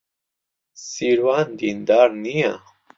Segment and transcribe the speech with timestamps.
[0.89, 2.53] سیروان دیندار نییە.